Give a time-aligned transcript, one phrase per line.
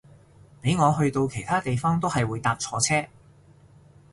[0.61, 3.07] 俾我去到其他地方都係會搭錯車